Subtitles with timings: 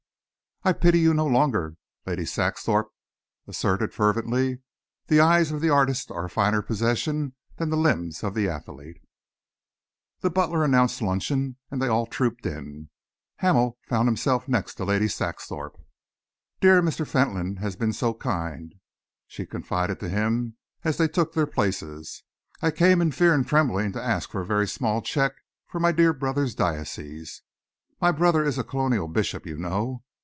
[0.63, 2.91] "I pity you no longer," Lady Saxthorpe
[3.47, 4.59] asserted fervently.
[5.07, 9.01] "The eyes of the artist are a finer possession than the limbs of the athlete."
[10.19, 12.91] The butler announced luncheon, and they all trooped in.
[13.37, 15.83] Hamel found himself next to Lady Saxthorpe.
[16.59, 17.07] "Dear Mr.
[17.07, 18.75] Fentolin has been so kind,"
[19.25, 22.21] she confided to him as they took their places.
[22.61, 25.91] "I came in fear and trembling to ask for a very small cheque for my
[25.91, 27.41] dear brother's diocese.
[27.99, 30.03] My brother is a colonial bishop, you know.